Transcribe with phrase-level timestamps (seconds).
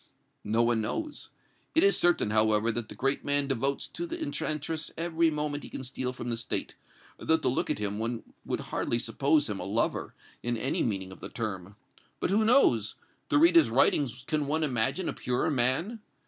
[0.43, 1.29] "No one knows.
[1.75, 5.69] It is certain, however, that the great man devotes to the enchantress every moment he
[5.69, 6.73] can steal from the State,
[7.19, 11.11] though to look at him one would hardly suppose him a lover, in any meaning
[11.11, 11.75] of the term.
[12.19, 12.95] But who knows?
[13.29, 15.99] To read his writings can one imagine a purer man?